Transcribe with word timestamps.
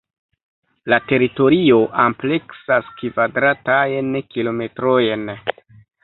La 0.91 0.97
teritorio 1.09 1.75
ampleksas 2.03 2.89
kvadratajn 3.01 4.09
kilometrojn. 4.37 5.29